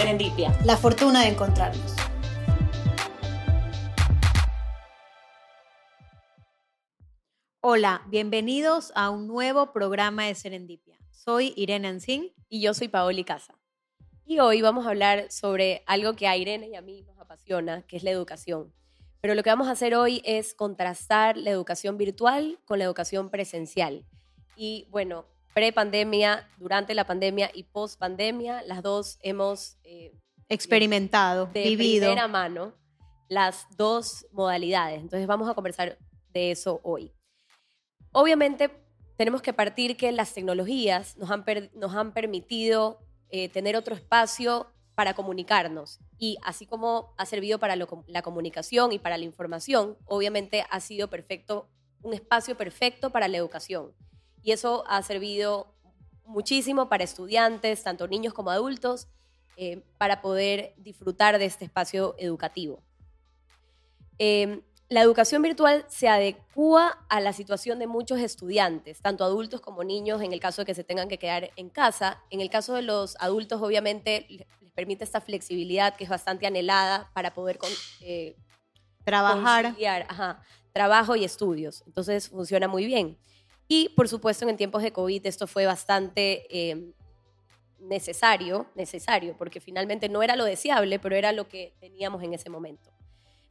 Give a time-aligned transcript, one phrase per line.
[0.00, 0.58] Serendipia.
[0.64, 1.94] La fortuna de encontrarnos.
[7.60, 10.96] Hola, bienvenidos a un nuevo programa de Serendipia.
[11.10, 12.32] Soy Irene Ancín.
[12.48, 13.58] Y yo soy Paoli Casa.
[14.24, 17.82] Y hoy vamos a hablar sobre algo que a Irene y a mí nos apasiona,
[17.82, 18.72] que es la educación.
[19.20, 23.28] Pero lo que vamos a hacer hoy es contrastar la educación virtual con la educación
[23.28, 24.06] presencial.
[24.56, 30.12] Y bueno, pre-pandemia, durante la pandemia y post-pandemia, las dos hemos eh,
[30.48, 32.06] experimentado, de vivido.
[32.08, 32.74] primera mano
[33.28, 35.00] las dos modalidades.
[35.00, 35.98] Entonces vamos a conversar
[36.32, 37.12] de eso hoy.
[38.12, 38.70] Obviamente
[39.16, 43.94] tenemos que partir que las tecnologías nos han, per- nos han permitido eh, tener otro
[43.94, 49.24] espacio para comunicarnos y así como ha servido para lo la comunicación y para la
[49.24, 51.68] información, obviamente ha sido perfecto,
[52.02, 53.92] un espacio perfecto para la educación.
[54.42, 55.74] Y eso ha servido
[56.24, 59.08] muchísimo para estudiantes, tanto niños como adultos,
[59.56, 62.82] eh, para poder disfrutar de este espacio educativo.
[64.18, 69.84] Eh, la educación virtual se adecua a la situación de muchos estudiantes, tanto adultos como
[69.84, 72.20] niños, en el caso de que se tengan que quedar en casa.
[72.30, 74.26] En el caso de los adultos, obviamente,
[74.60, 77.70] les permite esta flexibilidad que es bastante anhelada para poder con-
[78.00, 78.36] eh,
[79.04, 79.74] Trabajar.
[80.08, 80.42] ajá,
[80.72, 81.82] trabajo y estudios.
[81.86, 83.16] Entonces funciona muy bien.
[83.72, 86.92] Y por supuesto en tiempos de COVID esto fue bastante eh,
[87.78, 92.50] necesario, necesario, porque finalmente no era lo deseable, pero era lo que teníamos en ese
[92.50, 92.90] momento.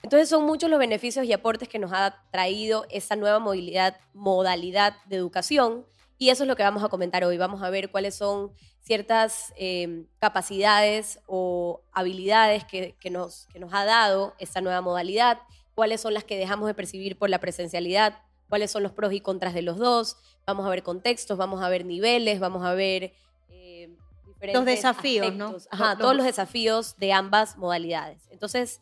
[0.03, 5.15] Entonces son muchos los beneficios y aportes que nos ha traído esta nueva modalidad de
[5.15, 5.85] educación
[6.17, 7.37] y eso es lo que vamos a comentar hoy.
[7.37, 13.73] Vamos a ver cuáles son ciertas eh, capacidades o habilidades que, que nos, que nos
[13.73, 15.39] ha dado esta nueva modalidad,
[15.75, 19.21] cuáles son las que dejamos de percibir por la presencialidad, cuáles son los pros y
[19.21, 20.17] contras de los dos.
[20.45, 23.13] Vamos a ver contextos, vamos a ver niveles, vamos a ver
[23.49, 23.89] eh,
[24.25, 25.45] diferentes Los desafíos, ¿no?
[25.45, 25.67] aspectos.
[25.71, 28.27] Ajá, Lo- todos lo- los desafíos de ambas modalidades.
[28.31, 28.81] Entonces,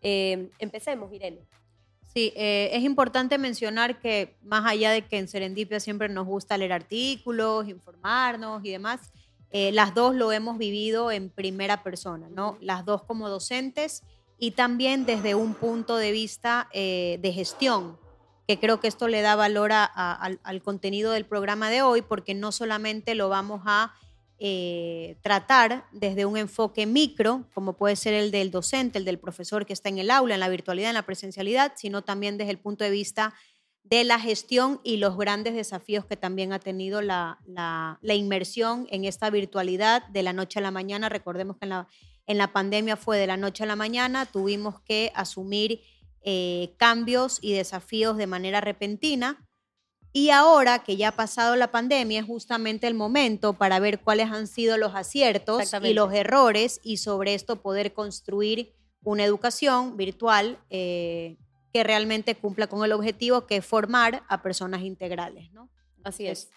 [0.00, 1.40] eh, empecemos, Irene.
[2.14, 6.58] Sí, eh, es importante mencionar que más allá de que en Serendipia siempre nos gusta
[6.58, 9.10] leer artículos, informarnos y demás,
[9.50, 12.58] eh, las dos lo hemos vivido en primera persona, ¿no?
[12.60, 14.02] Las dos como docentes
[14.38, 17.96] y también desde un punto de vista eh, de gestión,
[18.46, 22.52] que creo que esto le da valor al contenido del programa de hoy, porque no
[22.52, 23.94] solamente lo vamos a
[24.44, 29.64] eh, tratar desde un enfoque micro, como puede ser el del docente, el del profesor
[29.66, 32.58] que está en el aula, en la virtualidad, en la presencialidad, sino también desde el
[32.58, 33.34] punto de vista
[33.84, 38.86] de la gestión y los grandes desafíos que también ha tenido la, la- la inmersión
[38.90, 41.08] en esta virtualidad de la noche a la mañana.
[41.08, 41.88] Recordemos que en la,
[42.26, 45.82] en la pandemia fue de la noche a la mañana, tuvimos que asumir
[46.24, 49.48] eh, cambios y desafíos de manera repentina.
[50.12, 54.30] Y ahora que ya ha pasado la pandemia, es justamente el momento para ver cuáles
[54.30, 60.58] han sido los aciertos y los errores y sobre esto poder construir una educación virtual
[60.68, 61.38] eh,
[61.72, 65.50] que realmente cumpla con el objetivo que es formar a personas integrales.
[65.52, 65.70] ¿no?
[66.04, 66.50] Así es.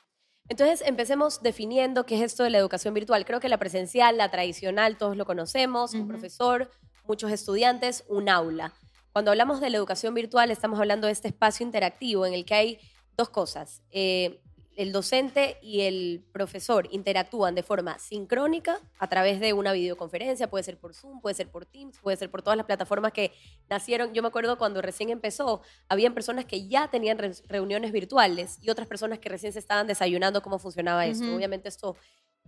[0.48, 3.26] Entonces, empecemos definiendo qué es esto de la educación virtual.
[3.26, 6.70] Creo que la presencial, la tradicional, todos lo conocemos, un profesor,
[7.08, 8.74] muchos estudiantes, un aula.
[9.16, 12.54] Cuando hablamos de la educación virtual, estamos hablando de este espacio interactivo en el que
[12.54, 12.80] hay
[13.16, 13.82] dos cosas.
[13.90, 14.42] Eh,
[14.76, 20.66] el docente y el profesor interactúan de forma sincrónica a través de una videoconferencia, puede
[20.66, 23.32] ser por Zoom, puede ser por Teams, puede ser por todas las plataformas que
[23.70, 24.14] nacieron.
[24.14, 28.70] Yo me acuerdo cuando recién empezó, habían personas que ya tenían re- reuniones virtuales y
[28.70, 31.24] otras personas que recién se estaban desayunando cómo funcionaba esto.
[31.24, 31.36] Ujú.
[31.38, 31.96] Obviamente esto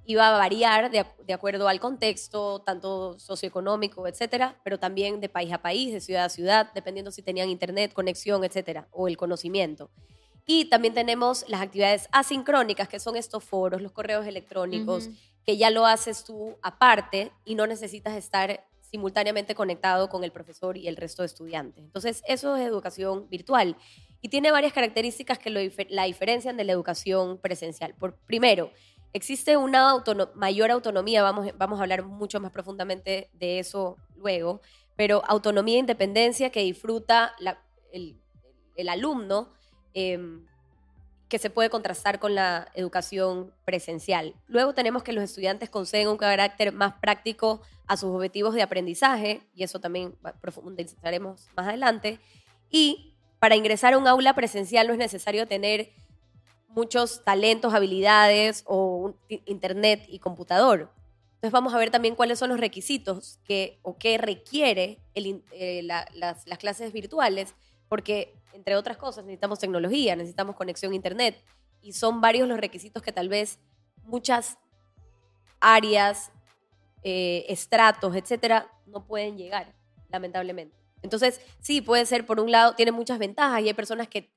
[0.07, 5.51] iba a variar de, de acuerdo al contexto, tanto socioeconómico, etcétera, pero también de país
[5.51, 9.91] a país, de ciudad a ciudad, dependiendo si tenían internet, conexión, etcétera, o el conocimiento.
[10.45, 15.09] Y también tenemos las actividades asincrónicas, que son estos foros, los correos electrónicos,
[15.45, 20.77] que ya lo haces tú aparte y no necesitas estar simultáneamente conectado con el profesor
[20.77, 21.83] y el resto de estudiantes.
[21.83, 23.75] Entonces, eso es educación virtual.
[24.21, 27.93] Y tiene varias características que lo la diferencian de la educación presencial.
[27.95, 28.71] Por, primero,
[29.13, 34.61] existe una autono- mayor autonomía, vamos, vamos a hablar mucho más profundamente de eso luego,
[34.95, 37.61] pero autonomía e independencia que disfruta la-
[37.91, 38.19] el,
[38.75, 39.53] el alumno
[39.93, 40.45] em,
[41.29, 44.33] que se puede contrastar con la educación presencial.
[44.47, 49.41] Luego tenemos que los estudiantes conceden un carácter más práctico a sus objetivos de aprendizaje,
[49.53, 52.19] y eso también profundizaremos más adelante.
[52.69, 55.89] Y para ingresar a un aula presencial no es necesario tener
[56.67, 59.13] muchos talentos, habilidades o
[59.45, 60.91] internet y computador.
[61.35, 66.07] Entonces vamos a ver también cuáles son los requisitos que, o qué requiere eh, la-
[66.13, 67.53] las, las clases virtuales,
[67.89, 71.43] porque entre otras cosas necesitamos tecnología, necesitamos conexión a internet
[71.81, 73.59] y son varios los requisitos que tal vez
[74.03, 74.57] muchas
[75.59, 76.31] áreas
[77.03, 79.73] eh, estratos, etcétera, no pueden llegar,
[80.09, 80.75] lamentablemente.
[81.01, 84.31] Entonces, sí, puede ser, por un lado, tiene muchas ventajas y hay personas que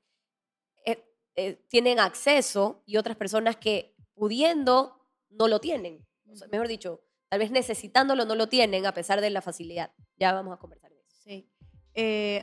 [1.35, 4.97] eh, eh, tienen acceso y otras personas que pudiendo
[5.29, 6.05] no lo tienen.
[6.51, 9.91] mejor dicho, tal vez necesitándolo no lo tienen a pesar de la facilidad.
[10.17, 11.15] Ya vamos a conversar de eso.
[11.23, 11.49] Sí.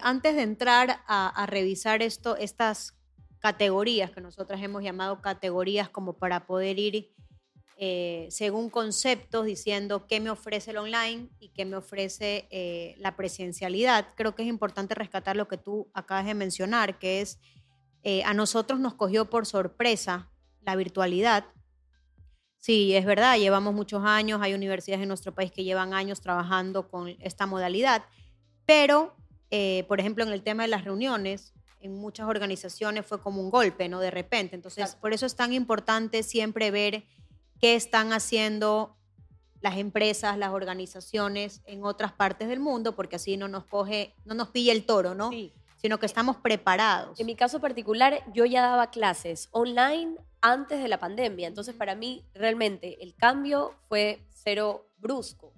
[0.03, 2.95] antes de entrar a, a revisar esto, estas
[3.39, 7.15] categorías que nosotras hemos llamado categorías como para poder ir
[7.81, 13.15] eh, según conceptos diciendo qué me ofrece el online y qué me ofrece eh, la
[13.15, 14.09] presencialidad.
[14.17, 17.39] Creo que es importante rescatar lo que tú acabas de mencionar, que es
[18.11, 20.31] eh, a nosotros nos cogió por sorpresa
[20.63, 21.45] la virtualidad.
[22.57, 26.89] Sí, es verdad, llevamos muchos años, hay universidades en nuestro país que llevan años trabajando
[26.89, 28.05] con esta modalidad,
[28.65, 29.15] pero,
[29.89, 33.91] por ejemplo, en el tema de las reuniones, en muchas organizaciones fue como un golpe,
[33.91, 34.01] ¿no?
[34.01, 34.57] De repente.
[34.57, 37.05] Entonces, por eso es tan importante siempre ver
[37.61, 38.97] qué están haciendo
[39.61, 44.35] las empresas, las organizaciones en otras partes del mundo, porque así no nos coge, no
[44.35, 45.31] nos pilla el toro, ¿no?
[45.79, 47.19] Sino que estamos preparados.
[47.19, 51.95] En mi caso particular, yo ya daba clases online antes de la pandemia, entonces para
[51.95, 55.53] mí realmente el cambio fue cero brusco.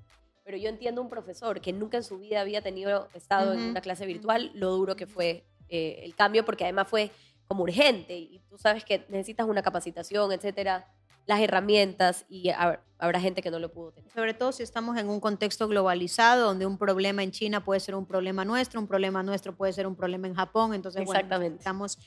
[0.45, 3.81] Pero yo entiendo un profesor que nunca en su vida había tenido estado en una
[3.81, 7.11] clase virtual, lo duro que fue eh, el cambio, porque además fue
[7.47, 8.17] como urgente.
[8.17, 10.87] Y tú sabes que necesitas una capacitación, etcétera
[11.31, 12.51] las herramientas y
[12.99, 14.11] habrá gente que no lo pudo tener.
[14.13, 17.95] Sobre todo si estamos en un contexto globalizado, donde un problema en China puede ser
[17.95, 21.37] un problema nuestro, un problema nuestro puede ser un problema en Japón, entonces Exactamente.
[21.37, 21.99] bueno, necesitamos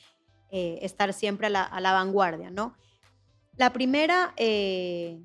[0.51, 2.75] eh, estar siempre a la, vanguardia, ¿no?
[3.55, 5.21] La primera, eh,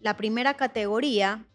[0.00, 1.46] la primera categoría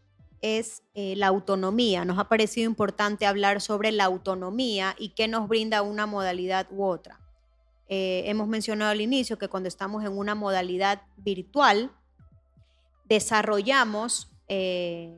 [0.41, 2.05] es eh, la autonomía.
[2.05, 6.85] Nos ha parecido importante hablar sobre la autonomía y qué nos brinda una modalidad u
[6.85, 7.19] otra.
[7.91, 11.91] Eh, hemos mencionado al inicio que cuando estamos en una modalidad virtual,
[13.05, 15.17] desarrollamos eh,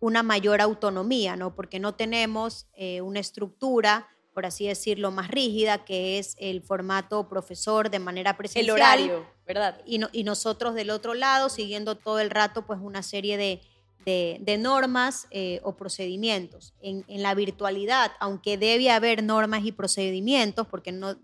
[0.00, 1.54] una mayor autonomía, ¿no?
[1.54, 7.26] Porque no tenemos eh, una estructura, por así decirlo, más rígida, que es el formato
[7.26, 8.66] profesor de manera presencial.
[8.66, 9.80] El horario, ¿verdad?
[9.86, 13.62] Y, y nosotros del otro lado, siguiendo todo el rato, pues una serie de,
[14.04, 15.26] de, normas
[15.62, 16.74] o procedimientos.
[16.82, 21.16] En, en, la virtualidad, aunque debe haber normas y procedimientos, porque no,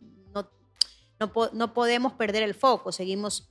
[1.19, 3.51] no, podemos perder el foco, seguimos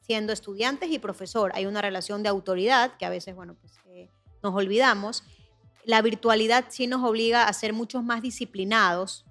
[0.00, 1.50] siendo estudiantes y profesor.
[1.54, 4.10] Hay una relación de autoridad que a veces, bueno, pues eh,
[4.42, 5.24] nos olvidamos.
[5.84, 9.24] La virtualidad sí nos obliga a ser muchos más disciplinados,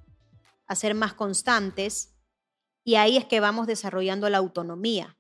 [0.68, 2.16] a ser más constantes,
[2.84, 5.18] y ahí es que vamos desarrollando la autonomía.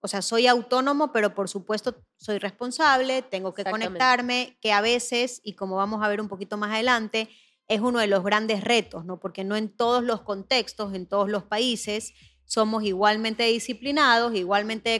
[0.00, 5.40] O sea, soy autónomo, pero por supuesto soy responsable, tengo que conectarme, que a veces,
[5.42, 7.30] y como vamos a ver un poquito más adelante,
[7.68, 9.18] es uno de los grandes retos, ¿no?
[9.18, 12.12] Porque no en todos los contextos, en todos los países,
[12.44, 14.94] somos igualmente disciplinados, igualmente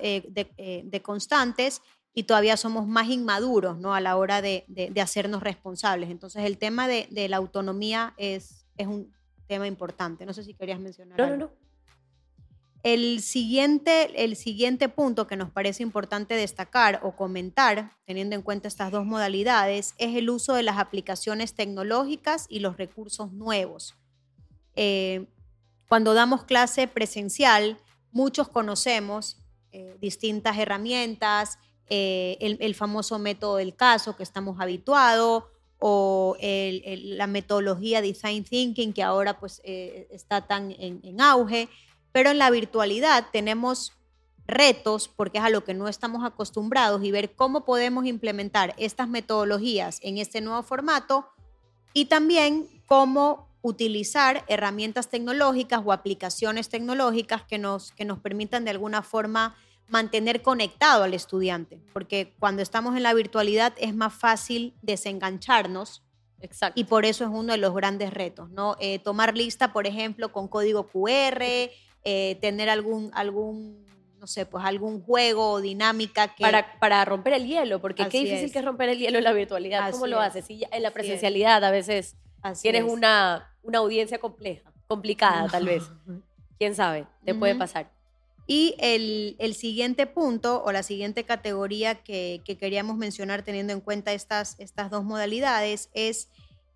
[0.00, 1.80] eh, eh, de, constantes
[2.12, 3.94] y todavía somos más inmaduros, ¿no?
[3.94, 4.64] A la hora de,
[5.00, 6.10] hacernos responsables.
[6.10, 9.12] Entonces, el tema de, la autonomía es, es un
[9.46, 10.26] tema importante.
[10.26, 11.18] No sé si querías mencionar.
[11.18, 11.67] No, no, no.
[12.84, 18.68] El siguiente, el siguiente punto que nos parece importante destacar o comentar, teniendo en cuenta
[18.68, 23.96] estas dos modalidades, es el uso de las aplicaciones tecnológicas y los recursos nuevos.
[24.76, 25.26] Eh,
[25.88, 27.78] cuando damos clase presencial,
[28.12, 29.38] muchos conocemos
[29.72, 31.58] eh, distintas herramientas,
[31.90, 35.44] eh, el, famoso método del caso que estamos habituados,
[35.80, 41.68] o la metodología Design Thinking que ahora pues, está tan en auge.
[42.18, 43.92] Pero en la virtualidad tenemos
[44.48, 49.08] retos porque es a lo que no estamos acostumbrados y ver cómo podemos implementar estas
[49.08, 51.28] metodologías en este nuevo formato
[51.92, 58.72] y también cómo utilizar herramientas tecnológicas o aplicaciones tecnológicas que nos, que nos permitan de
[58.72, 59.54] alguna forma
[59.86, 66.02] mantener conectado al estudiante, porque cuando estamos en la virtualidad es más fácil desengancharnos
[66.40, 66.80] Exacto.
[66.80, 68.76] y por eso es uno de los grandes retos, ¿no?
[68.80, 71.70] Eh, tomar lista, por ejemplo, con código QR,
[72.04, 73.86] eh, tener algún, algún,
[74.18, 76.42] no sé, pues algún juego o dinámica que...
[76.42, 79.32] Para, para romper el hielo, porque qué difícil que es romper el hielo en la
[79.32, 79.90] virtualidad.
[79.90, 80.46] ¿Cómo lo haces?
[80.48, 82.16] En la presencialidad a veces
[82.62, 85.84] tienes una, una audiencia compleja, complicada tal vez.
[86.58, 87.06] ¿Quién sabe?
[87.24, 87.90] Te puede pasar.
[88.50, 93.80] Y el, el, siguiente punto o la siguiente categoría que, que, queríamos mencionar teniendo en
[93.82, 96.30] cuenta estas, estas dos modalidades es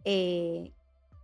[0.05, 0.73] eh,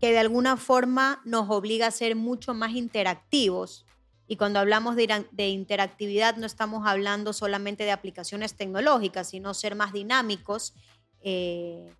[0.01, 3.85] que de alguna forma nos obliga a ser mucho más interactivos
[4.31, 9.95] y cuando hablamos de, interactividad no estamos hablando solamente de aplicaciones tecnológicas, sino ser más
[9.95, 10.75] dinámicos
[11.23, 11.91] eh,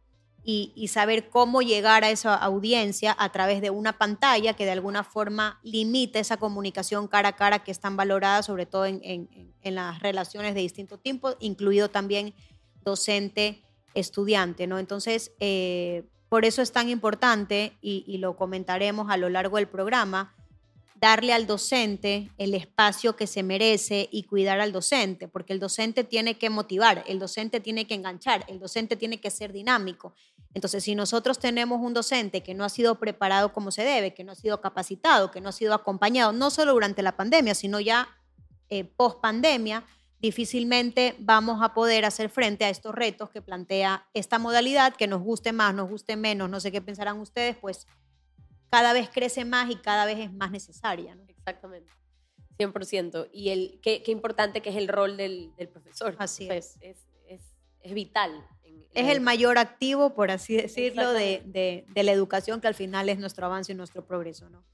[0.45, 5.05] y, saber cómo llegar a esa audiencia a través de una pantalla que de alguna
[5.05, 9.29] forma limite esa comunicación cara a cara que es tan valorada, sobre todo en,
[9.63, 12.35] las relaciones de distinto tipo, incluido también
[12.83, 14.79] docente-estudiante, ¿no?
[14.79, 20.35] Entonces, eh, por eso es tan importante, y, lo comentaremos a lo largo del programa,
[21.01, 26.05] darle al docente el espacio que se merece y cuidar al docente, porque el docente
[26.05, 30.15] tiene que motivar, el docente tiene que enganchar, el docente tiene que ser dinámico.
[30.55, 34.25] Entonces, si nosotros tenemos un docente que no ha sido preparado como se debe, que
[34.25, 37.81] no ha sido capacitado, que no ha sido acompañado, no solo durante la pandemia, sino
[37.81, 38.09] ya
[38.69, 39.85] eh, post pandemia,
[40.21, 45.23] difícilmente vamos a poder hacer frente a estos retos que plantea esta modalidad, que nos
[45.23, 47.87] guste más, nos guste menos, no sé qué pensarán ustedes, pues
[48.71, 51.15] cada vez crece más y cada vez es más necesaria.
[51.15, 51.25] ¿no?
[51.29, 51.91] Exactamente.
[52.59, 53.29] 100%.
[53.33, 56.17] Y el, qué, qué, importante que es el rol del, del profesor.
[56.19, 56.77] Así es.
[56.81, 57.41] Es, es,
[57.81, 58.45] es vital.
[58.95, 63.09] es el mayor activo, por así decirlo, de, de, de, la educación, que al final
[63.09, 64.51] es nuestro avance y nuestro progreso.
[64.51, 64.65] ¿no?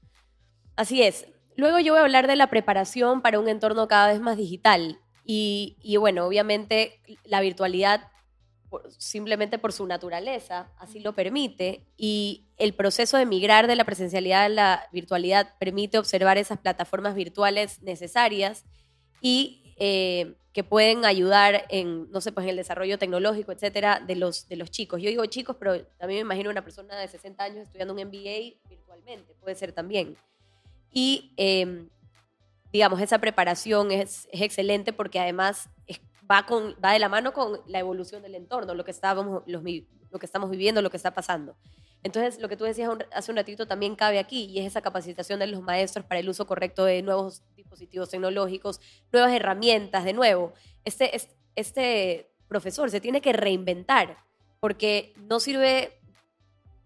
[0.75, 1.27] Así es.
[1.55, 4.99] Luego yo voy a hablar de la preparación para un entorno cada vez más digital.
[5.25, 8.09] Y, y bueno, obviamente la virtualidad
[8.97, 14.45] simplemente por su naturaleza, así lo permite, y el proceso de migrar de la presencialidad
[14.45, 18.65] a la virtualidad permite observar esas plataformas virtuales necesarias
[19.21, 24.15] y eh, que pueden ayudar en, no sé, pues en el desarrollo tecnológico, etcétera, de
[24.15, 25.01] los, de los chicos.
[25.01, 28.55] Yo digo chicos, pero también me imagino una persona de 60 años estudiando un MBA
[28.69, 30.15] virtualmente, puede ser también.
[30.93, 31.89] Y, em,
[32.75, 37.33] digamos, esa preparación es, es excelente porque además es va, con, va de la mano
[37.33, 40.97] con la evolución del entorno, lo que, estábamos, los, lo que estamos viviendo, lo que
[40.97, 41.55] está pasando.
[42.03, 45.39] Entonces, lo que tú decías hace un ratito también cabe aquí y es esa capacitación
[45.39, 48.79] de los maestros para el uso correcto de nuevos dispositivos tecnológicos,
[49.11, 50.53] nuevas herramientas, de nuevo.
[50.83, 54.17] Este, este, este profesor se tiene que reinventar
[54.59, 55.99] porque no sirve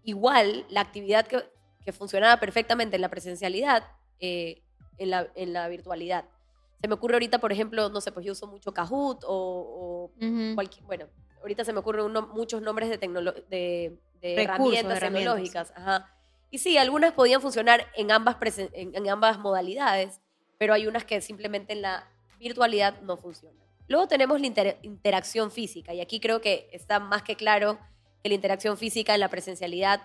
[0.04, 1.42] igual la actividad que,
[1.84, 3.84] que funcionaba perfectamente en la presencialidad
[4.20, 4.62] eh,
[5.00, 6.26] en, la, en la virtualidad.
[6.80, 10.12] Se me ocurre ahorita, por ejemplo, no sé, pues yo uso mucho Kahoot o,
[10.54, 11.06] cualquier, bueno,
[11.40, 15.72] ahorita se me ocurren muchos nombres de, de, de herramientas, tecnológicas.
[15.76, 16.08] Ajá.
[16.50, 20.20] Y sí, algunas podían funcionar en ambas, en, ambas modalidades,
[20.58, 23.58] pero hay unas que simplemente en la virtualidad no funcionan.
[23.86, 24.46] Luego tenemos la
[24.82, 27.78] interacción física, y aquí creo que está más que claro
[28.22, 30.02] que la interacción física en la presencialidad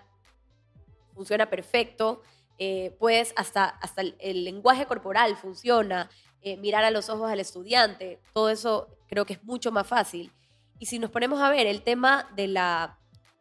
[1.13, 2.21] funciona perfecto.
[2.57, 6.09] Eh, pues hasta, hasta el, lenguaje corporal funciona,
[6.41, 10.31] eh, mirar a los ojos al estudiante, todo eso creo que es mucho más fácil.
[10.79, 12.99] Y si nos ponemos a ver el tema de, la,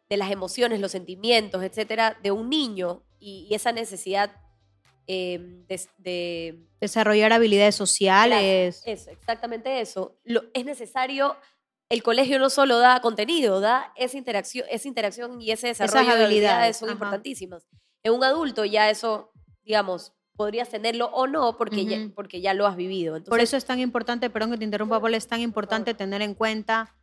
[0.09, 4.35] de las emociones, los sentimientos, etcétera, de un niño y, esa necesidad
[5.07, 5.63] eh,
[5.97, 8.81] de, desarrollar habilidades sociales.
[8.85, 10.17] eso, exactamente eso.
[10.25, 11.37] Lo, es necesario,
[11.89, 16.25] el colegio no solo da contenido, da esa interacción, esa interacción y ese desarrollo de
[16.25, 17.65] habilidades son importantísimas.
[18.05, 19.31] En un adulto ya eso,
[19.63, 23.21] digamos, podrías tenerlo o no porque, ya, porque ya lo has vivido.
[23.23, 26.35] Por eso es tan importante, perdón que te interrumpa, Paul, es tan importante tener en
[26.35, 26.95] cuenta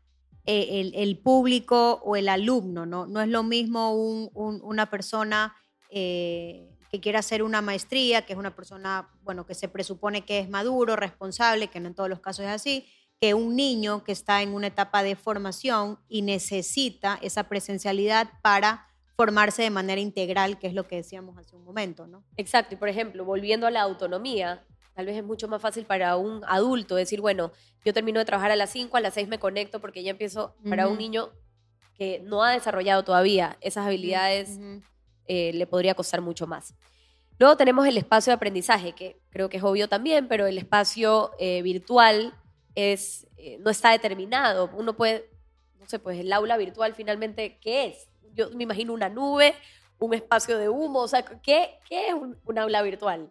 [0.47, 3.07] eh, el, público o el alumno, ¿no?
[3.07, 5.57] No es lo mismo una persona
[5.91, 10.39] eh, que quiera hacer una maestría, que es una persona, bueno, que se presupone que
[10.39, 12.87] es maduro, responsable, que no en todos los casos es así,
[13.21, 18.92] que un niño que está en una etapa de formación y necesita esa presencialidad para
[19.23, 22.25] formarse de manera integral, que es lo que decíamos hace un momento, ¿no?
[22.37, 24.65] Exacto, y por ejemplo, volviendo a la autonomía,
[24.95, 27.53] tal vez es mucho más fácil para un adulto decir, bueno,
[27.85, 30.57] yo termino de trabajar a las 5, a las 6 me conecto porque ya empiezo,
[30.69, 31.31] para un niño
[31.97, 34.59] que no ha desarrollado todavía esas habilidades,
[35.27, 36.75] eh, le podría costar mucho más.
[37.39, 41.31] Luego tenemos el espacio de aprendizaje, que creo que es obvio también, pero el espacio
[41.39, 42.35] eh, virtual
[42.75, 44.69] es, eh, no está determinado.
[44.75, 45.31] Uno puede,
[45.79, 48.09] no sé, pues el aula virtual finalmente, ¿qué es?
[48.35, 49.55] Yo me imagino una nube,
[49.99, 53.31] un espacio de humo, o sea, ¿qué, qué es un, aula virtual?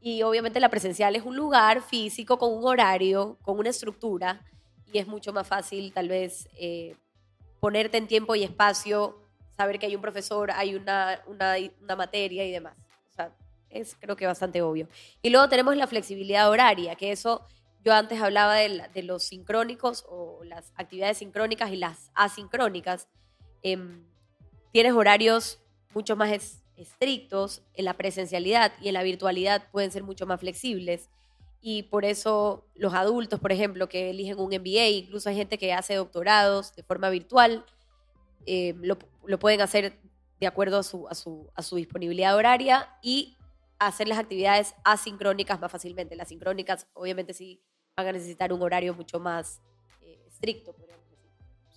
[0.00, 4.40] Y obviamente la presencial es un lugar físico con un horario, con una estructura,
[4.92, 6.96] y es mucho más fácil tal vez eh,
[7.60, 9.20] ponerte en tiempo y espacio,
[9.56, 12.74] saber que hay un profesor, hay una, una, una materia y demás.
[13.10, 13.32] O sea,
[13.68, 14.88] es creo que bastante obvio.
[15.22, 17.46] Y luego tenemos la flexibilidad horaria, que eso
[17.84, 23.06] yo antes hablaba de, de los sincrónicos o las actividades sincrónicas y las asincrónicas.
[23.62, 23.78] Eh,
[24.72, 25.58] tienes horarios
[25.94, 31.10] mucho más estrictos en la presencialidad y en la virtualidad pueden ser mucho más flexibles.
[31.60, 35.74] Y por eso los adultos, por ejemplo, que eligen un MBA, incluso hay gente que
[35.74, 37.66] hace doctorados de forma virtual,
[38.46, 38.98] eh, lo,
[39.38, 39.98] pueden hacer
[40.40, 43.36] de acuerdo a su, disponibilidad horaria y
[43.78, 46.16] hacer las actividades asincrónicas más fácilmente.
[46.16, 47.60] Las sincrónicas obviamente sí
[47.94, 49.60] van a necesitar un horario mucho más
[50.00, 50.74] eh, estricto.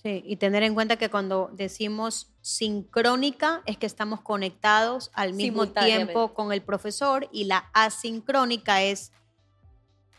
[0.04, 5.70] Sí, y tener en cuenta que cuando decimos sincrónica es que estamos conectados al mismo
[5.70, 9.14] tiempo con el profesor y la asincrónica es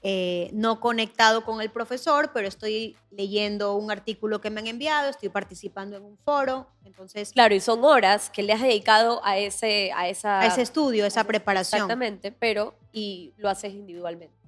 [0.07, 5.11] eh, no conectado con el profesor, pero estoy leyendo un artículo que me han enviado,
[5.11, 7.33] estoy participando en un foro, entonces...
[7.33, 11.05] Claro, y son horas que le has dedicado a ese, a esa, a ese estudio,
[11.05, 11.83] a esa preparación.
[11.83, 14.44] Exactamente, pero y lo haces individualmente.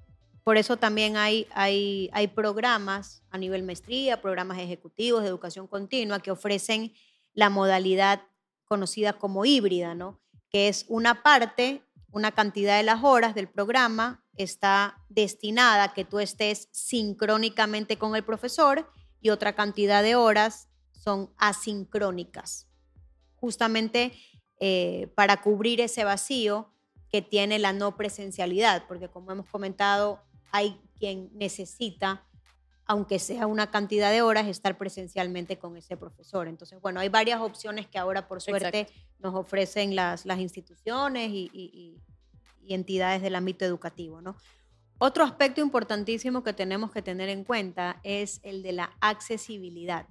[0.47, 6.21] Por eso también hay, hay, hay programas a nivel maestría, programas ejecutivos de educación continua
[6.21, 6.95] que ofrecen
[7.35, 8.23] la modalidad
[8.65, 10.21] conocida como híbrida, ¿no?
[10.49, 16.05] Que es una parte, una cantidad de las horas del programa está destinada a que
[16.05, 18.89] tú estés sincrónicamente con el profesor
[19.21, 22.69] y otra cantidad de horas son asincrónicas,
[23.35, 24.13] justamente
[24.61, 26.73] eh, para cubrir ese vacío
[27.11, 30.23] que tiene la no presencialidad, porque como hemos comentado,
[30.57, 32.25] hay quien necesita,
[32.87, 36.49] aunque sea una cantidad de horas, estar presencialmente con ese profesor.
[36.49, 42.01] Entonces, bueno, hay varias opciones que ahora, por suerte, nos ofrecen las, las instituciones y
[42.67, 44.21] y entidades del ámbito educativo.
[44.21, 44.37] ¿no?
[44.99, 50.07] Otro aspecto importantísimo que tenemos que tener en cuenta es el de la accesibilidad,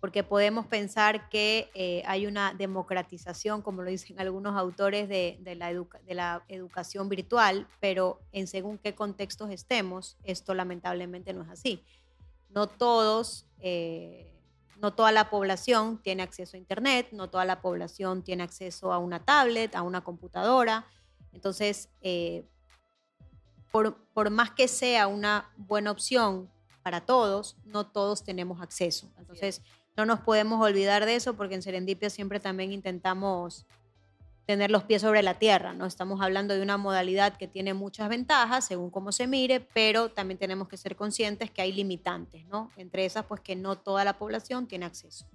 [0.00, 5.72] porque podemos pensar que eh, hay una democratización, como lo dicen algunos autores, de, la,
[5.72, 11.84] de la, educación virtual, pero en según qué contextos estemos, esto lamentablemente no es así.
[12.48, 13.46] No todos...
[13.60, 14.26] Eh,
[14.80, 18.98] no toda la población tiene acceso a Internet, no toda la población tiene acceso a
[18.98, 20.86] una tablet, a una computadora,
[21.32, 22.44] entonces, eh,
[23.70, 26.50] por, más que sea una buena opción
[26.82, 29.12] para todos, no todos tenemos acceso.
[29.18, 29.62] Entonces,
[30.00, 33.66] no nos podemos olvidar de eso porque en Serendipia siempre también intentamos
[34.46, 35.84] tener los pies sobre la tierra, ¿no?
[35.84, 40.38] Estamos hablando de una modalidad que tiene muchas ventajas según cómo se mire, pero también
[40.38, 42.70] tenemos que ser conscientes que hay limitantes, ¿no?
[42.78, 45.26] Entre esas, pues que no toda la población tiene acceso.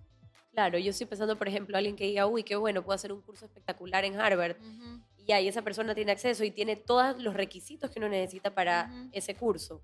[0.52, 3.22] Claro, yo estoy pensando, por ejemplo, alguien que diga, uy, qué bueno, puedo hacer un
[3.22, 4.58] curso espectacular en Harvard
[5.28, 8.90] y ahí esa persona tiene acceso y tiene todos los requisitos que uno necesita para
[9.12, 9.84] ese curso.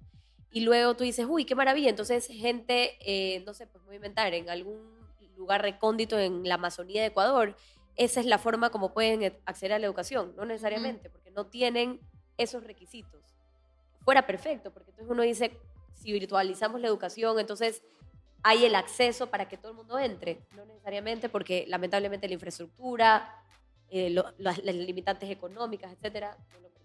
[0.51, 1.89] Y luego tú dices, uy, qué maravilla.
[1.89, 5.01] Entonces, gente, eh, no sé, pues voy a inventar, en algún
[5.37, 7.55] lugar recóndito en la Amazonía de Ecuador,
[7.95, 11.99] esa es la forma como pueden acceder a la educación, no necesariamente, porque no tienen
[12.37, 13.21] esos requisitos.
[14.03, 15.57] Fuera perfecto, porque entonces uno dice,
[15.93, 17.83] si virtualizamos la educación, entonces
[18.43, 23.35] hay el acceso para que todo el mundo entre, no necesariamente, porque lamentablemente la infraestructura,
[23.89, 26.37] eh, las, limitantes económicas, etcétera.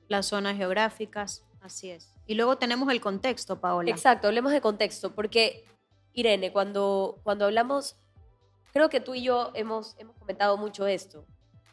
[0.08, 2.12] Las zonas geográficas, así es.
[2.26, 3.90] Y luego tenemos el contexto, Paola.
[3.90, 5.64] Exacto, hablemos de contexto, porque
[6.12, 7.96] Irene, cuando, cuando hablamos,
[8.72, 11.26] creo que tú y yo hemos, hemos comentado mucho esto.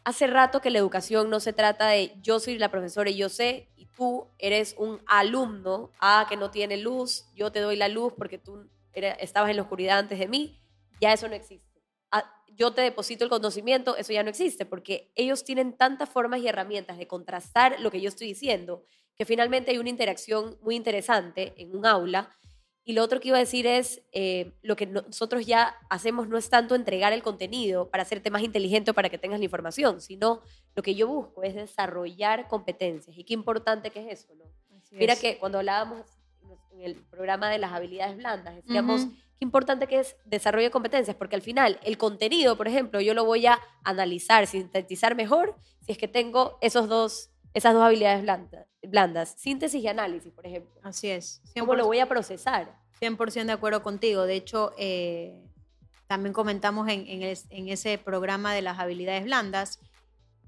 [0.04, 3.28] Hace rato que la educación no se trata de yo soy la profesora y yo
[3.30, 7.88] sé, y tú eres un alumno, ah, que no tiene luz, yo te doy la
[7.88, 10.60] luz porque tú estabas en la oscuridad antes de mí,
[11.00, 11.74] ya eso no existe
[12.56, 16.48] yo te deposito el conocimiento, eso ya no existe, porque ellos tienen tantas formas y
[16.48, 18.84] herramientas de contrastar lo que yo estoy diciendo,
[19.16, 22.30] que finalmente hay una interacción muy interesante en un aula.
[22.86, 26.36] Y lo otro que iba a decir es, eh, lo que nosotros ya hacemos no
[26.36, 30.00] es tanto entregar el contenido para hacerte más inteligente o para que tengas la información,
[30.00, 30.42] sino
[30.74, 33.16] lo que yo busco es desarrollar competencias.
[33.16, 34.44] Y qué importante que es eso, ¿no?
[34.90, 36.06] Mira que cuando hablábamos
[36.72, 39.06] en el programa de las habilidades blandas, decíamos
[39.38, 43.14] qué importante que es desarrollo de competencias, porque al final el contenido, por ejemplo, yo
[43.14, 48.24] lo voy a analizar, sintetizar mejor si es que tengo esos dos, esas dos habilidades
[48.82, 50.72] blandas, síntesis y análisis, por ejemplo.
[50.82, 51.40] Así es.
[51.58, 52.76] ¿Cómo lo voy a procesar?
[53.00, 54.22] 100% de acuerdo contigo.
[54.26, 55.40] De hecho, eh,
[56.08, 59.80] también comentamos en, en, ese programa de las habilidades blandas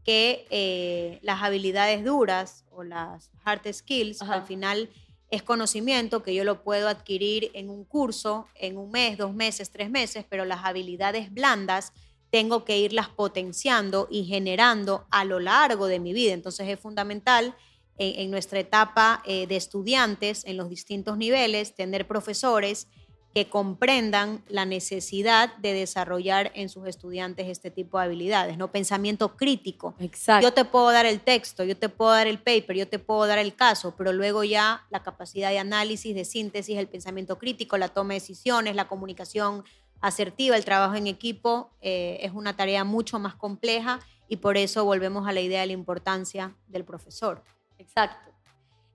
[0.04, 4.90] que eh, las habilidades duras o las hard skills al final
[5.30, 9.70] es conocimiento que yo lo puedo adquirir en un curso, en un mes, dos meses,
[9.70, 11.92] tres meses, pero las habilidades blandas
[12.30, 16.32] tengo que irlas potenciando y generando a lo largo de mi vida.
[16.32, 17.54] Entonces es fundamental
[17.98, 22.88] en, nuestra etapa eh, de estudiantes, en los distintos niveles, tener profesores
[23.36, 28.72] que comprendan la necesidad de desarrollar en sus estudiantes este tipo de habilidades, ¿no?
[28.72, 29.94] Pensamiento crítico.
[29.98, 30.46] Exacto.
[30.46, 33.26] Yo te puedo dar el texto, yo te puedo dar el paper, yo te puedo
[33.26, 37.76] dar el caso, pero luego ya la capacidad de análisis, de síntesis, el pensamiento crítico,
[37.76, 39.64] la toma de decisiones, la comunicación
[40.00, 44.84] asertiva, el trabajo en equipo, eh, es una tarea mucho más compleja y por eso
[44.84, 47.42] volvemos a la idea de la importancia del profesor.
[47.78, 48.32] Exacto.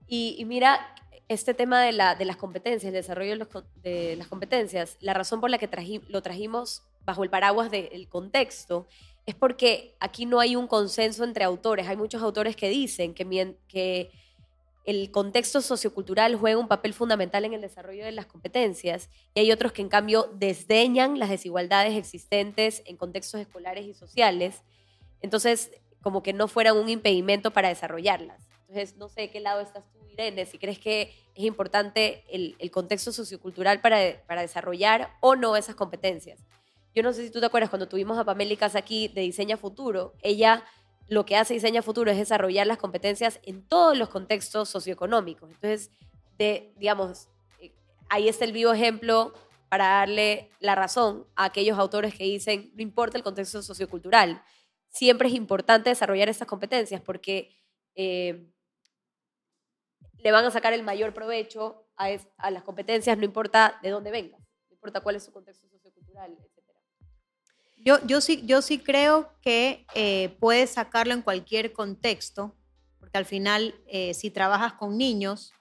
[0.08, 0.94] Y, mira,
[1.30, 3.48] este tema de, la, de las competencias, el desarrollo
[3.82, 5.70] de, las competencias, la razón por la que
[6.10, 8.88] lo trajimos bajo el paraguas del contexto
[9.26, 11.88] es porque aquí no hay un consenso entre autores.
[11.88, 14.12] Hay muchos autores que dicen que, que
[14.86, 19.52] el contexto sociocultural juega un papel fundamental en el desarrollo de las competencias y hay
[19.52, 24.64] otros que en cambio desdeñan las desigualdades existentes en contextos escolares y sociales,
[25.22, 28.48] entonces como que no fueran un impedimento para desarrollarlas.
[28.68, 32.56] Entonces, no sé de qué lado estás tú, Irene, si crees que es importante el,
[32.58, 36.40] el contexto sociocultural para, para desarrollar o no esas competencias.
[36.94, 40.14] Yo no sé si tú te acuerdas cuando tuvimos a Pamélicas aquí de Diseña Futuro,
[40.22, 40.66] ella
[41.12, 45.50] lo que hace Diseña Futuro es desarrollar las competencias en todos los contextos socioeconómicos.
[45.52, 45.92] Entonces,
[46.78, 47.28] digamos,
[47.60, 47.74] eh,
[48.10, 49.34] ahí está el vivo ejemplo
[49.68, 54.42] para darle la razón a aquellos autores que dicen, no importa el contexto sociocultural,
[54.88, 57.58] siempre es importante desarrollar estas competencias porque
[57.96, 58.50] eh,
[60.14, 64.12] le van a sacar el mayor provecho a, a, las competencias, no importa de dónde
[64.12, 66.38] venga, no importa cuál es su contexto sociocultural.
[67.84, 72.56] Yo, yo, sí, yo sí creo que eh, puedes sacarlo en cualquier contexto,
[73.00, 75.54] porque al final, eh, si trabajas con niños,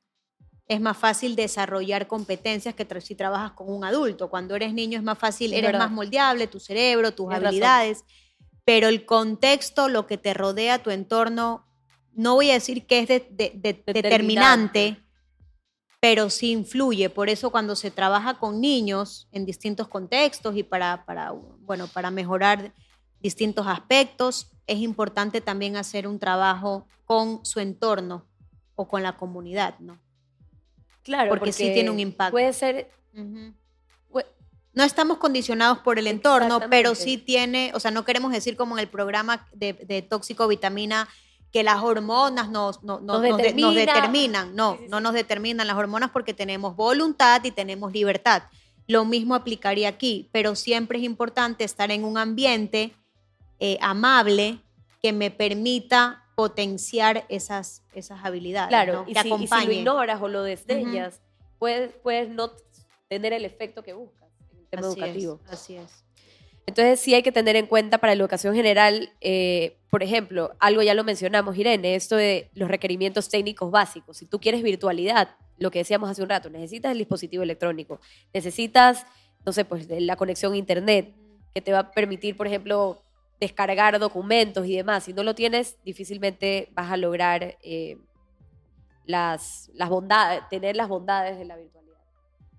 [0.70, 4.30] es más fácil desarrollar competencias que si trabajas con un adulto.
[4.30, 8.04] Cuando eres niño es más fácil, eres más moldeable, tu cerebro, tus habilidades,
[8.64, 11.66] pero el contexto, lo que te rodea, tu entorno,
[12.12, 13.08] no voy a decir que es
[13.86, 15.02] determinante,
[16.00, 17.10] pero sí influye.
[17.10, 22.10] Por eso cuando se trabaja con niños en distintos contextos y para, para, bueno, para
[22.10, 22.72] mejorar
[23.20, 28.26] distintos aspectos, es importante también hacer un trabajo con su entorno
[28.74, 30.00] o con la comunidad, ¿no?
[31.02, 32.32] Claro, porque, sí tiene un impacto.
[32.32, 32.90] Puede ser.
[34.72, 38.76] No estamos condicionados por el entorno, pero sí tiene, o sea, no queremos decir como
[38.78, 41.08] en el programa de, de tóxico vitamina
[41.52, 44.54] que las hormonas nos, nos, determinan.
[44.54, 48.44] No, no nos determinan las hormonas porque tenemos voluntad y tenemos libertad.
[48.86, 52.92] Lo mismo aplicaría aquí, pero siempre es importante estar en un ambiente
[53.58, 54.60] eh, amable
[55.02, 58.68] que me permita potenciar esas, esas habilidades.
[58.68, 61.20] Claro, y, si, lo ignoras o lo desdeñas,
[61.58, 62.52] puedes, puedes no
[63.08, 65.40] tener el efecto que buscas en el tema educativo.
[65.50, 66.04] así es.
[66.70, 70.82] Entonces sí hay que tener en cuenta para la educación general, eh, por ejemplo, algo
[70.82, 74.18] ya lo mencionamos, Irene, esto de los requerimientos técnicos básicos.
[74.18, 78.00] Si tú quieres virtualidad, lo que decíamos hace un rato, necesitas el dispositivo electrónico,
[78.32, 79.04] necesitas,
[79.44, 81.12] no sé, pues la conexión a internet
[81.52, 83.02] que te va a permitir, por ejemplo,
[83.40, 85.02] descargar documentos y demás.
[85.02, 87.98] Si no lo tienes, difícilmente vas a lograr eh,
[89.06, 91.79] las, las bondades, tener las bondades de la virtualidad.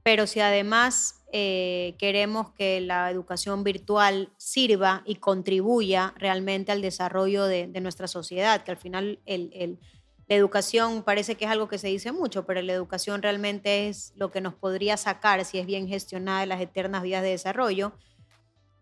[0.04, 7.46] Pero si además eh, queremos que la educación virtual sirva y contribuya realmente al desarrollo
[7.46, 12.12] de, nuestra sociedad, que al final la educación parece que es algo que se dice
[12.12, 16.42] mucho, pero la educación realmente es lo que nos podría sacar, si es bien gestionada,
[16.42, 17.94] de las eternas vías de desarrollo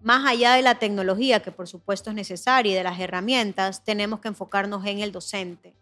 [0.01, 4.19] más allá de la tecnología, que por supuesto es necesaria, y de las herramientas, tenemos
[4.19, 5.75] que enfocarnos en el docente.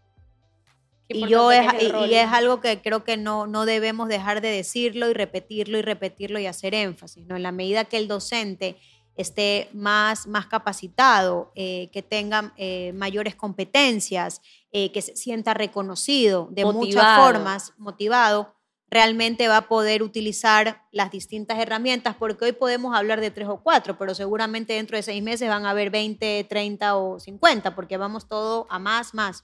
[1.09, 5.09] Y, yo es, y es algo que creo que no, no debemos dejar de decirlo
[5.09, 7.25] y repetirlo y repetirlo y hacer énfasis.
[7.25, 7.37] ¿no?
[7.37, 8.75] En la medida que el docente
[9.17, 14.41] esté más, más capacitado, eh, que tenga eh, mayores competencias,
[14.71, 18.53] eh, que se sienta reconocido de muchas formas, motivado,
[18.89, 23.61] realmente va a poder utilizar las distintas herramientas, porque hoy podemos hablar de tres o
[23.61, 27.97] cuatro, pero seguramente dentro de seis meses van a haber 20, 30 o 50, porque
[27.97, 29.43] vamos todo a más, más.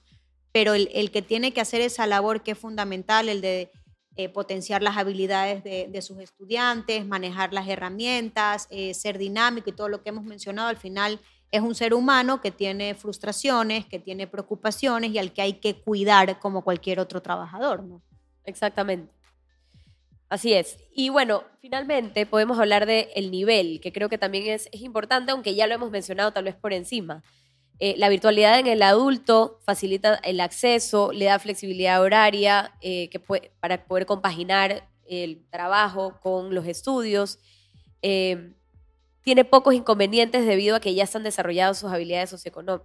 [0.54, 3.72] Pero el, que tiene que hacer esa labor que es fundamental, el de
[4.14, 9.88] eh, potenciar las habilidades de, sus estudiantes, manejar las herramientas, eh, ser dinámico y todo
[9.88, 11.18] lo que hemos mencionado, al final
[11.50, 15.74] es un ser humano que tiene frustraciones, que tiene preocupaciones y al que hay que
[15.80, 17.82] cuidar como cualquier otro trabajador.
[17.82, 18.00] ¿no?
[18.44, 19.12] Exactamente.
[20.28, 20.78] Así es.
[20.94, 25.32] Y bueno, finalmente podemos hablar del el nivel, que creo que también es, es, importante,
[25.32, 27.24] aunque ya lo hemos mencionado tal vez por encima.
[27.80, 33.18] Eh, la virtualidad en el adulto facilita el acceso, le da flexibilidad horaria eh, que
[33.60, 37.38] para poder compaginar el trabajo con los estudios.
[38.02, 38.52] Eh,
[39.22, 42.30] tiene pocos inconvenientes debido a que ya están desarrolladas sus habilidades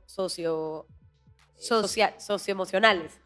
[0.05, 0.87] socio,
[1.57, 3.19] socioemocionales.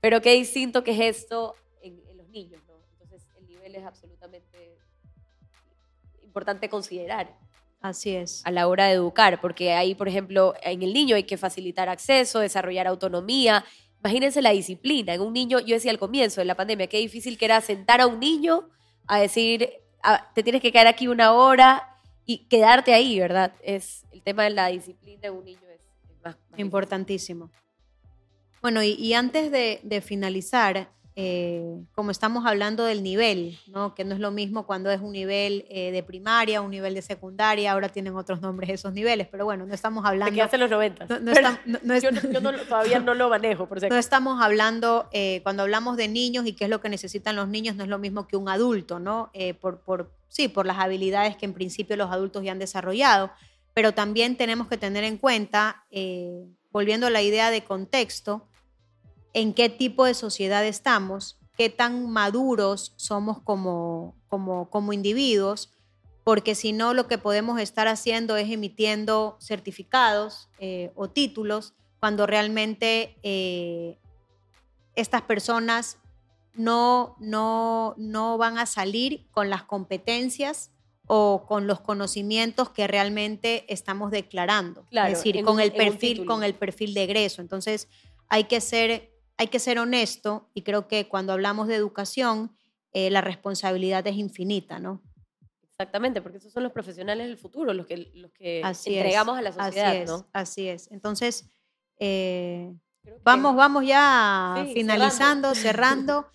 [0.00, 2.62] Pero qué distinto que es esto en los niños
[3.76, 4.78] es absolutamente
[6.22, 7.36] importante considerar.
[7.84, 8.40] Así es.
[8.46, 11.90] A la hora de educar, porque ahí, por ejemplo, en el niño hay que facilitar
[11.90, 13.62] acceso, desarrollar autonomía.
[14.00, 15.12] Imagínense la disciplina.
[15.12, 18.00] En un niño, yo decía al comienzo de la pandemia, qué difícil que era sentar
[18.00, 18.70] a un niño
[19.06, 19.68] a decir,
[20.02, 23.52] ah, te tienes que quedar aquí una hora y quedarte ahí, ¿verdad?
[23.62, 25.82] Es el tema de la disciplina de un niño es,
[26.24, 27.50] más, importantísimo.
[28.62, 33.94] Bueno, y, antes de, de finalizar, eh, como estamos hablando del nivel, ¿no?
[33.94, 37.02] que no es lo mismo cuando es un nivel eh, de primaria, un nivel de
[37.02, 40.34] secundaria, ahora tienen otros nombres esos niveles, pero bueno, no estamos hablando...
[40.34, 41.06] Que hace los 90.
[42.00, 46.54] yo, todavía no lo manejo, por No estamos hablando, eh, cuando hablamos de niños y
[46.54, 49.30] qué es lo que necesitan los niños, no es lo mismo que un adulto, ¿no?
[49.60, 53.30] por, por, sí, por las habilidades que en principio los adultos ya han desarrollado,
[53.72, 55.84] pero también tenemos que tener en cuenta,
[56.72, 58.48] volviendo a la idea de contexto,
[59.34, 65.70] en qué tipo de sociedad estamos, qué tan maduros somos como, como, como individuos,
[66.24, 72.26] porque si no lo que podemos estar haciendo es emitiendo certificados eh, o títulos cuando
[72.26, 73.98] realmente eh,
[74.94, 75.98] estas personas
[76.54, 80.70] no, no, no van a salir con las competencias
[81.06, 84.86] o con los conocimientos que realmente estamos declarando.
[84.88, 87.42] Claro, es decir, con un- el perfil, con el perfil de egreso.
[87.42, 87.88] Entonces,
[88.28, 92.56] hay que ser, hay que ser honesto y creo que cuando hablamos de educación,
[92.92, 95.02] eh, la responsabilidad es infinita, ¿no?
[95.76, 99.38] Exactamente, porque esos son los profesionales del futuro, los que, los que Así entregamos es,
[99.38, 100.28] a la sociedad, así es, ¿no?
[100.32, 100.90] Así es.
[100.92, 101.50] Entonces,
[101.98, 102.72] eh,
[103.24, 106.28] vamos, vamos ya Sí, finalizando, cerrando.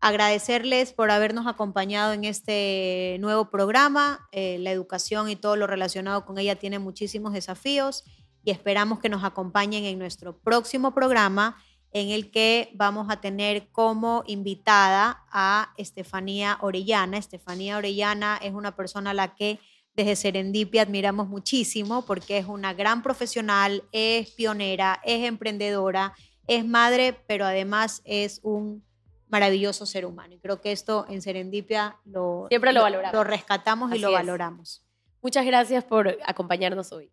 [0.00, 4.28] Agradecerles por habernos acompañado en este nuevo programa.
[4.30, 8.04] Eh, la educación y todo lo relacionado con ella tiene muchísimos desafíos
[8.44, 11.56] y esperamos que nos acompañen en nuestro próximo programa
[11.92, 17.16] en el que vamos a tener como invitada a Estefanía Orellana.
[17.18, 19.58] Estefanía Orellana es una persona a la que
[19.94, 26.12] desde Serendipia admiramos muchísimo porque es una gran profesional, es pionera, es emprendedora,
[26.46, 28.84] es madre, pero además es un
[29.28, 30.34] maravilloso ser humano.
[30.34, 33.14] Y creo que esto en Serendipia lo, Siempre lo valoramos.
[33.14, 34.14] lo rescatamos y lo es.
[34.14, 34.84] valoramos.
[35.22, 37.10] Muchas gracias por acompañarnos hoy.